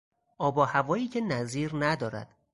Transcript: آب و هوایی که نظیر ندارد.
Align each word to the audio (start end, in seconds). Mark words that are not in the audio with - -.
آب 0.37 0.57
و 0.57 0.61
هوایی 0.61 1.07
که 1.07 1.21
نظیر 1.21 1.71
ندارد. 1.75 2.35